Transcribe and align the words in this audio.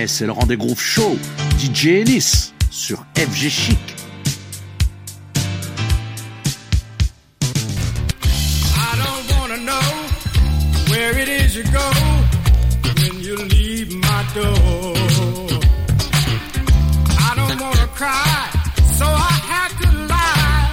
Ouais, 0.00 0.06
c'est 0.06 0.24
le 0.24 0.32
rendez 0.32 0.56
groove 0.56 0.80
show. 0.80 1.14
DJ 1.58 1.86
Ellis 1.88 2.54
sur 2.70 3.04
FG 3.18 3.50
Chic. 3.50 3.78
I 7.42 8.96
don't 8.96 9.24
wanna 9.36 9.58
know 9.58 9.88
where 10.88 11.18
it 11.18 11.28
is 11.28 11.54
you 11.54 11.64
go 11.64 11.86
when 12.96 13.20
you 13.20 13.36
leave 13.44 13.92
my 13.92 14.24
door. 14.34 14.94
I 17.18 17.34
don't 17.36 17.60
wanna 17.60 17.88
cry, 17.94 18.48
so 18.96 19.04
I 19.04 19.34
have 19.52 19.72
to 19.82 19.88
lie 20.08 20.70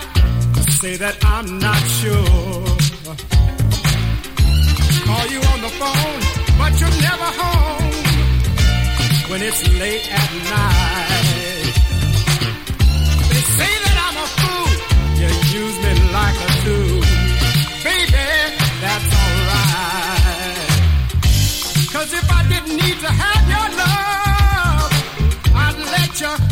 to 0.53 0.71
say 0.71 0.95
that 0.95 1.17
I'm 1.25 1.59
not 1.59 1.83
sure. 1.99 2.63
Call 5.05 5.27
you 5.27 5.41
on 5.51 5.59
the 5.59 5.71
phone, 5.79 6.21
but 6.57 6.79
you're 6.79 7.01
never 7.01 7.29
home. 7.41 7.96
when 9.29 9.41
it's 9.41 9.61
late 9.79 10.07
at 10.11 10.31
night. 10.55 11.75
They 13.31 13.43
say 13.59 13.73
that 13.83 13.97
I'm 14.05 14.17
a 14.23 14.27
fool. 14.37 14.71
You 15.19 15.29
use 15.59 15.77
me 15.83 15.91
like 16.17 16.37
a 16.47 16.51
tool. 16.63 17.01
Baby, 17.83 18.27
that's 18.83 19.11
alright. 19.21 20.69
Cause 21.93 22.11
if 22.13 22.27
I 22.31 22.41
didn't 22.51 22.75
need 22.83 22.97
to 23.05 23.11
have 23.23 23.43
your 23.53 23.67
love, 23.83 24.91
I'd 25.63 25.77
let 25.95 26.11
you 26.21 26.46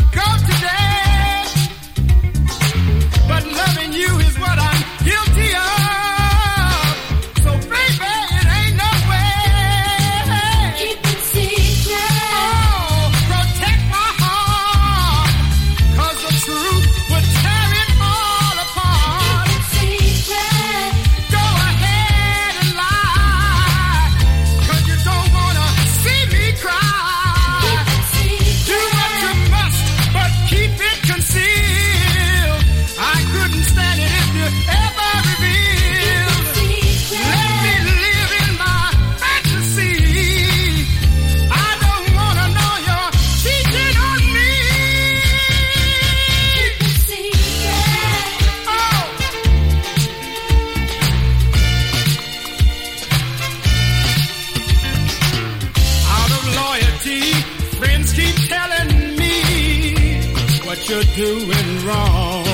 you're 60.88 61.02
doing 61.02 61.84
wrong. 61.84 62.45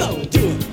slow, 0.00 0.24
do 0.30 0.40
it. 0.40 0.69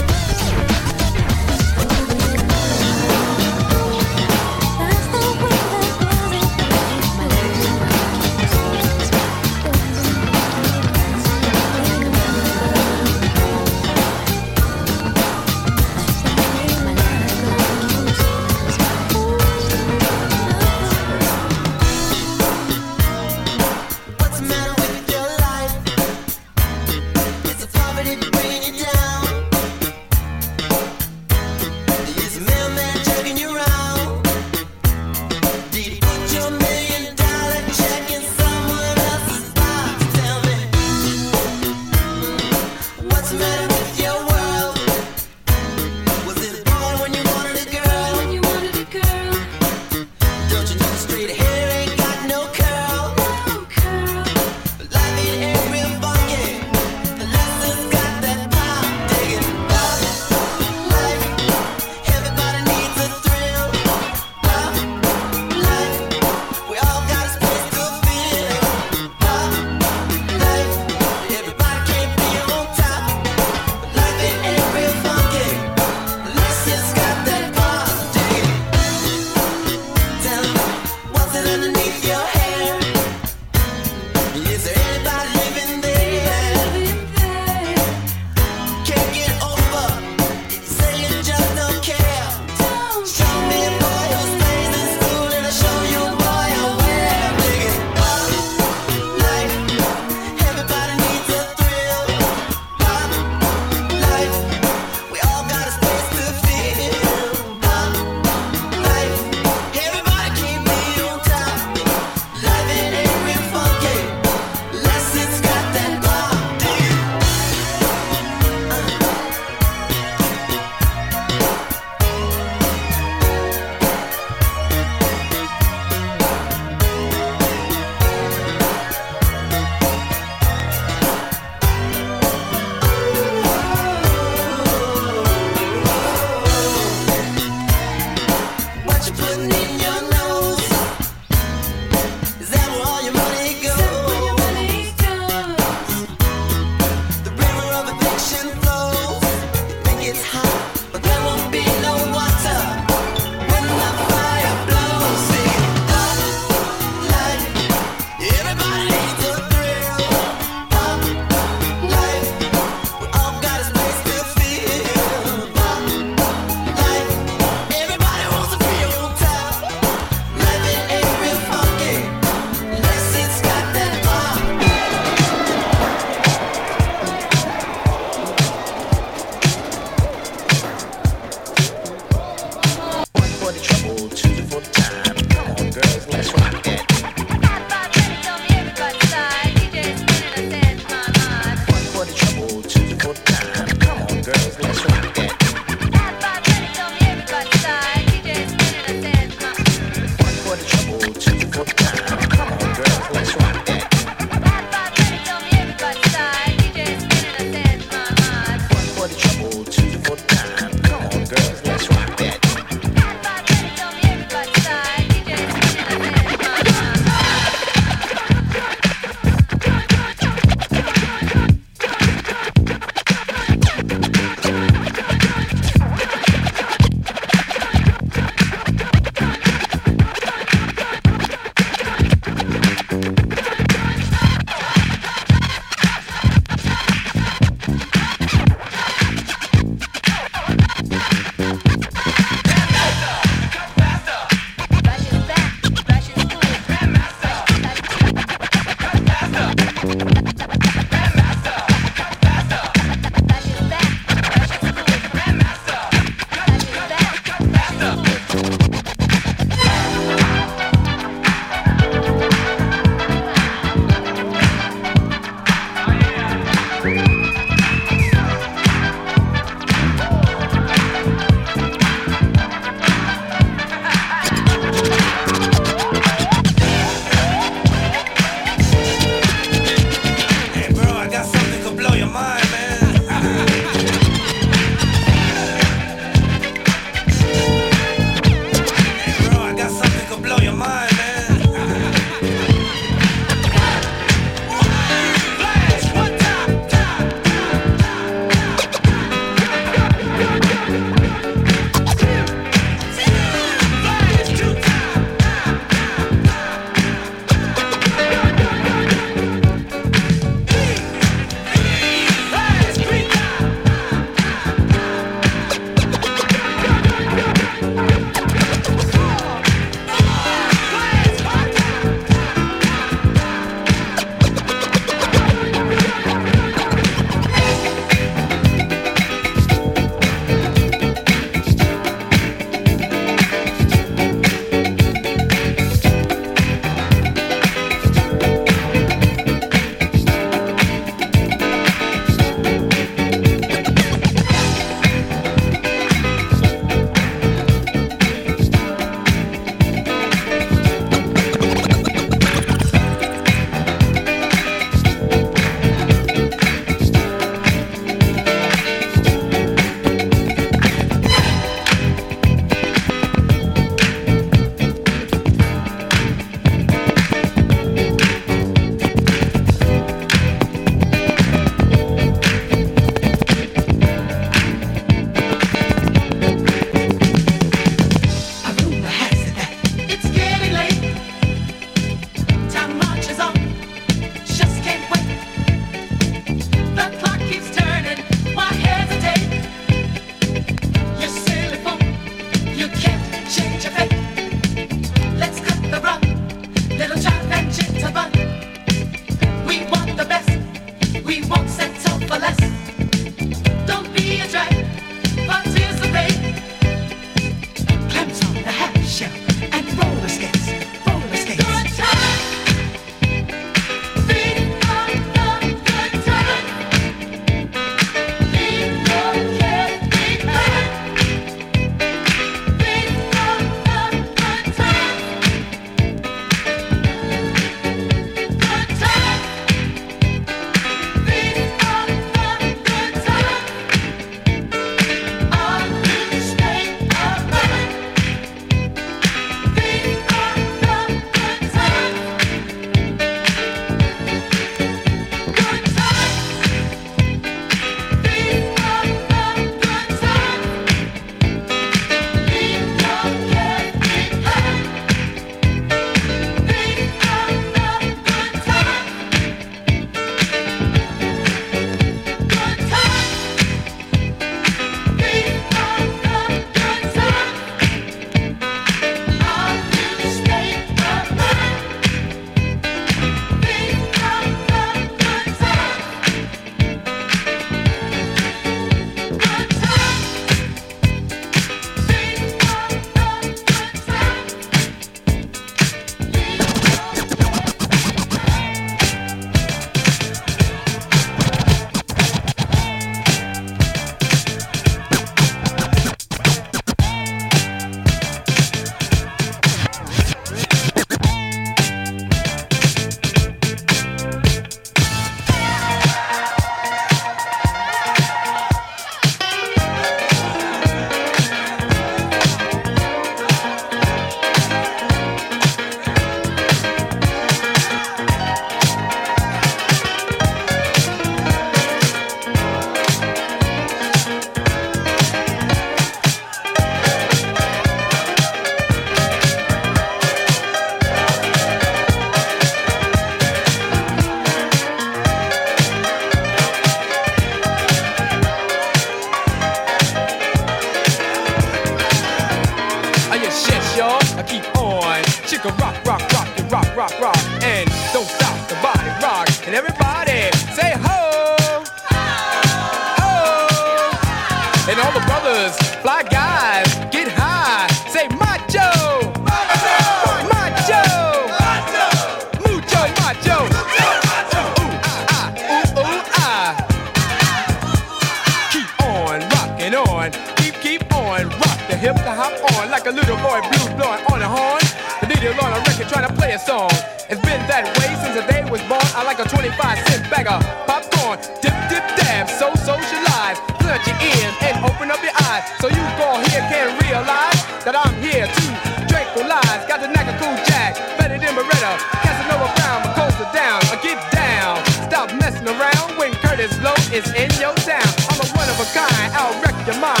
a 572.91 572.93
little 572.93 573.15
boy 573.23 573.39
blue 573.47 573.71
blowing 573.79 574.03
on 574.11 574.19
a 574.19 574.27
horn. 574.27 574.59
The 574.99 575.07
DJ 575.07 575.31
on 575.39 575.55
a 575.55 575.63
record 575.63 575.87
trying 575.87 576.07
to 576.11 576.13
play 576.19 576.35
a 576.35 576.39
song. 576.39 576.67
It's 577.07 577.23
been 577.23 577.39
that 577.47 577.63
way 577.79 577.87
since 578.03 578.19
the 578.19 578.25
day 578.27 578.43
was 578.51 578.59
born. 578.67 578.83
I 578.91 579.07
like 579.07 579.23
a 579.23 579.27
25 579.31 579.47
cent 579.87 580.03
bag 580.11 580.27
of 580.27 580.43
popcorn. 580.67 581.15
Dip, 581.39 581.55
dip, 581.71 581.87
dab, 581.95 582.27
so 582.27 582.51
socialize. 582.59 583.39
Plug 583.63 583.79
your 583.87 583.95
ears 583.95 584.35
and 584.43 584.59
open 584.67 584.91
up 584.91 584.99
your 584.99 585.15
eyes. 585.23 585.47
So 585.63 585.71
you 585.71 585.83
go 585.95 586.19
here 586.27 586.43
can 586.51 586.67
realize 586.83 587.39
that 587.63 587.79
I'm 587.79 587.95
here 588.03 588.27
to 588.27 588.43
tranquilize. 588.91 589.63
Got 589.71 589.79
the 589.79 589.87
knack 589.87 590.11
of 590.11 590.19
cool 590.19 590.35
jack, 590.43 590.75
better 590.99 591.15
than 591.15 591.31
Beretta. 591.31 591.79
Casanova 592.03 592.51
Brown, 592.59 592.79
Macosta 592.91 593.23
down, 593.31 593.63
I 593.71 593.79
get 593.79 593.99
down. 594.11 594.59
Stop 594.91 595.15
messing 595.15 595.47
around 595.47 595.95
when 595.95 596.11
Kurtis 596.19 596.51
Blow 596.59 596.75
is 596.91 597.07
in 597.15 597.31
your 597.39 597.55
town. 597.63 597.87
I'm 598.11 598.19
a 598.19 598.27
one 598.35 598.51
of 598.51 598.59
a 598.59 598.67
kind, 598.75 599.15
I'll 599.15 599.31
wreck 599.39 599.55
your 599.63 599.79
mind. 599.79 600.00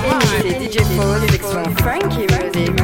live, 0.00 0.42
c'est 0.42 0.80
DJ 0.80 0.84
Paul 0.96 1.16
avec 1.16 1.42
son 1.42 1.64
Frankie 1.82 2.26
Music. 2.26 2.83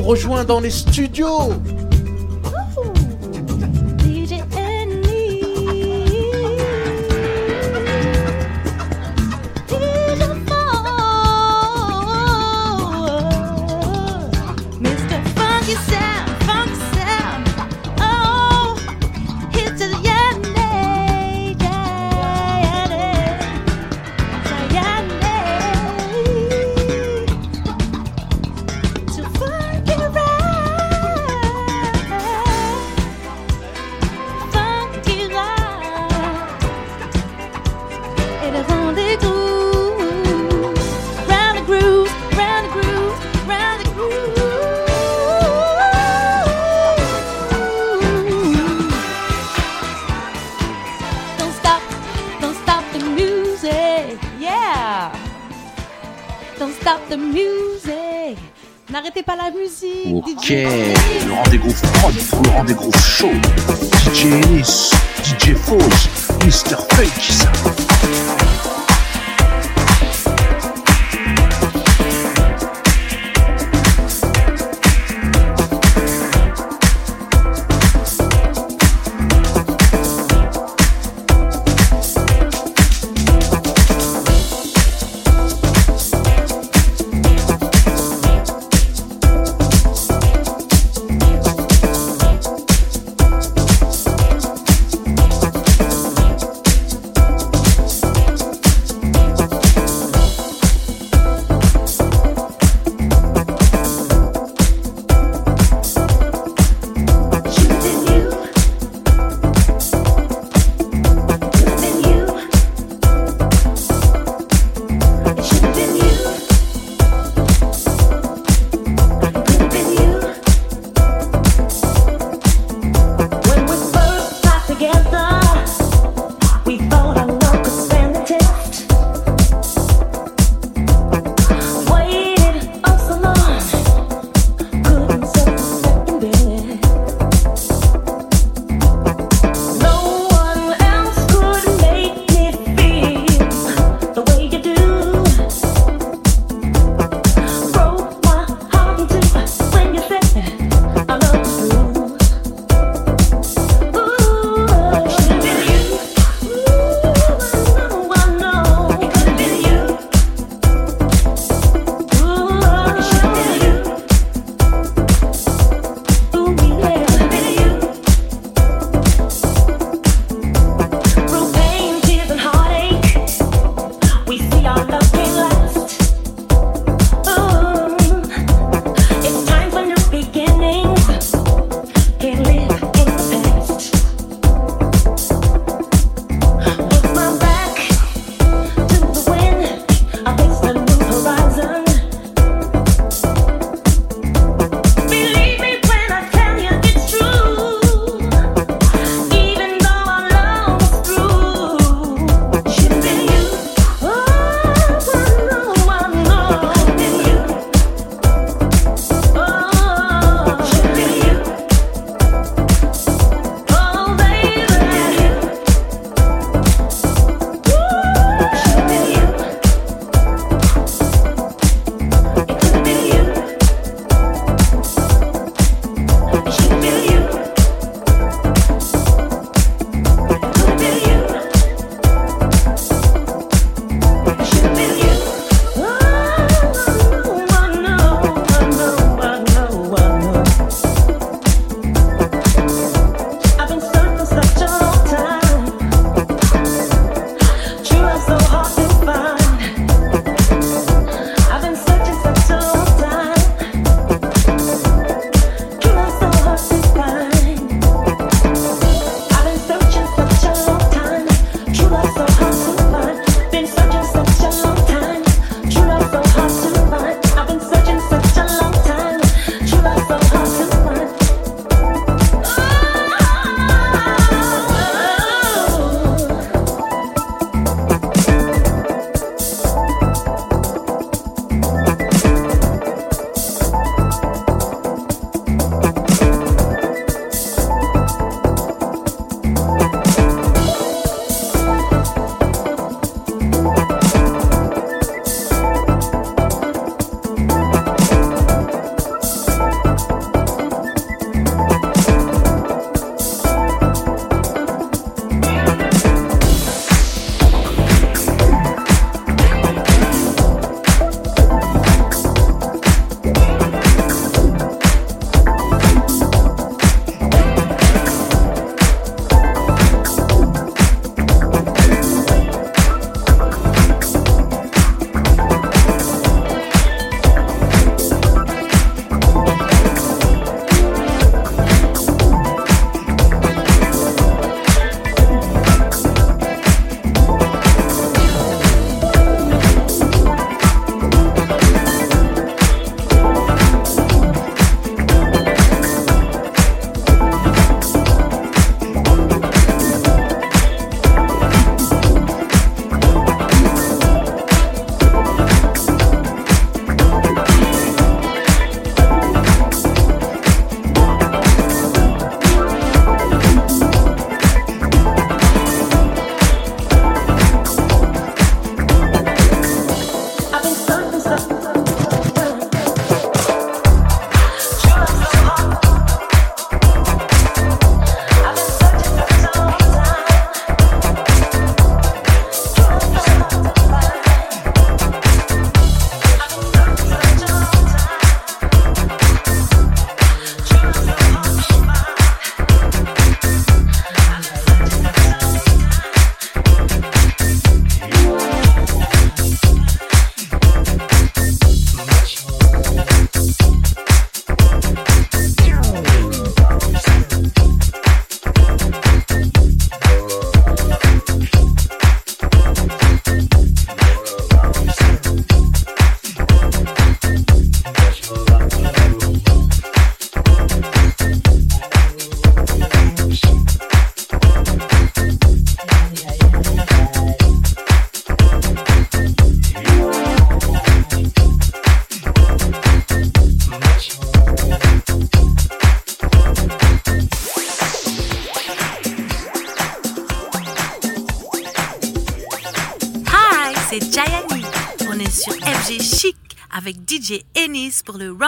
Rejoint 0.00 0.44
dans 0.44 0.60
les 0.60 0.70
studios. 0.70 1.52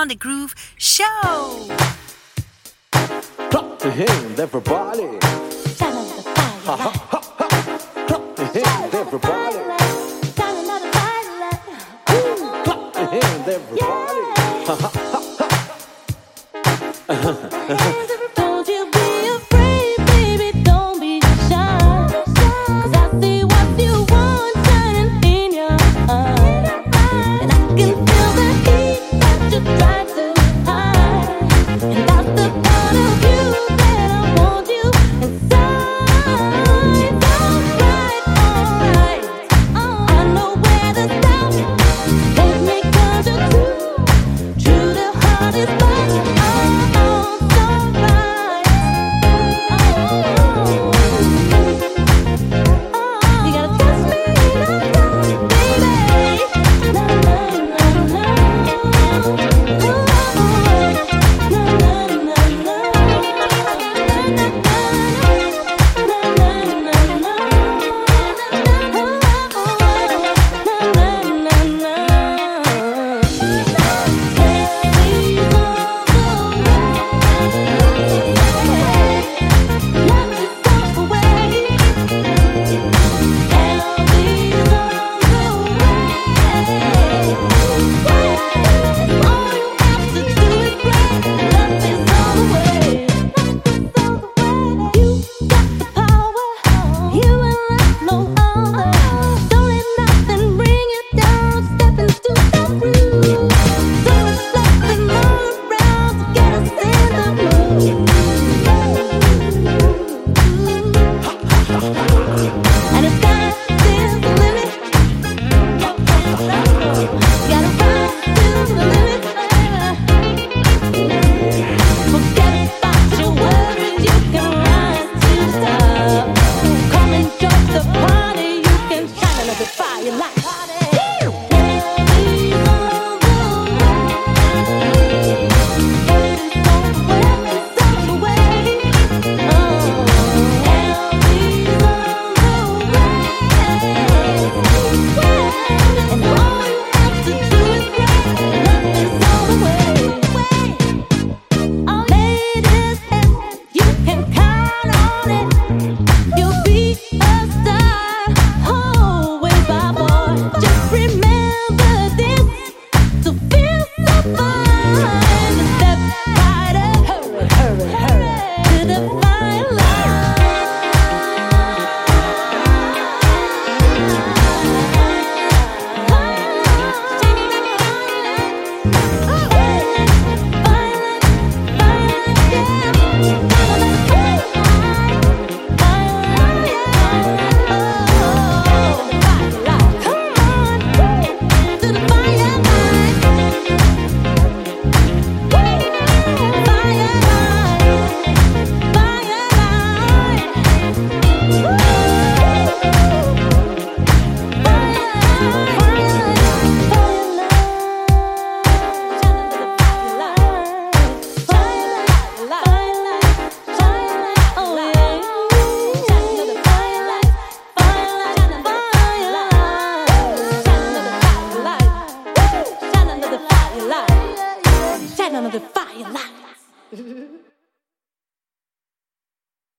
The 0.07 0.15
Groove 0.15 0.55